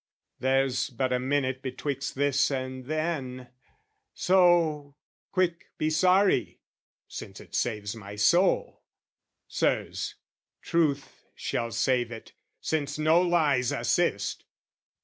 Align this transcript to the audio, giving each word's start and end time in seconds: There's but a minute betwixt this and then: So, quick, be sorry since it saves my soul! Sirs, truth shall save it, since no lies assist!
There's 0.39 0.89
but 0.89 1.13
a 1.13 1.19
minute 1.19 1.61
betwixt 1.61 2.15
this 2.15 2.49
and 2.49 2.85
then: 2.85 3.49
So, 4.15 4.95
quick, 5.31 5.67
be 5.77 5.91
sorry 5.91 6.59
since 7.07 7.39
it 7.39 7.53
saves 7.53 7.95
my 7.95 8.15
soul! 8.15 8.81
Sirs, 9.47 10.15
truth 10.63 11.27
shall 11.35 11.71
save 11.71 12.11
it, 12.11 12.31
since 12.59 12.97
no 12.97 13.21
lies 13.21 13.71
assist! 13.71 14.43